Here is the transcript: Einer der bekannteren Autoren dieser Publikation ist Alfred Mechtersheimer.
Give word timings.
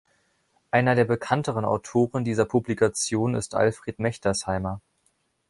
Einer 0.71 0.95
der 0.95 1.05
bekannteren 1.05 1.63
Autoren 1.63 2.23
dieser 2.23 2.45
Publikation 2.45 3.35
ist 3.35 3.53
Alfred 3.53 3.99
Mechtersheimer. 3.99 4.81